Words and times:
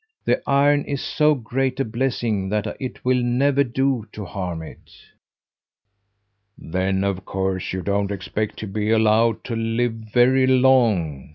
"The 0.25 0.41
iron 0.49 0.83
is 0.85 0.99
so 0.99 1.35
great 1.35 1.79
a 1.79 1.85
blessing 1.85 2.49
that 2.49 2.65
it 2.79 3.05
will 3.05 3.21
never 3.21 3.63
do 3.63 4.07
to 4.13 4.25
harm 4.25 4.63
it." 4.63 4.89
"Then 6.57 7.03
of 7.03 7.23
course 7.23 7.71
you 7.71 7.83
don't 7.83 8.09
expect 8.09 8.57
to 8.61 8.67
be 8.67 8.89
allowed 8.89 9.43
to 9.43 9.55
live 9.55 9.93
very 9.93 10.47
long?" 10.47 11.29